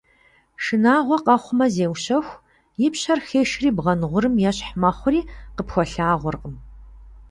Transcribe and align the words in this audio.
Шынагъуэ 0.63 1.17
къэхъумэ, 1.25 1.65
зеущэху, 1.75 2.41
и 2.85 2.89
пщэр 2.93 3.19
хешри 3.27 3.69
бгъэн 3.75 4.01
гъурым 4.11 4.35
ещхь 4.49 4.71
мэхъури, 4.81 5.21
къыпхуэлъагъуркъым. 5.55 6.55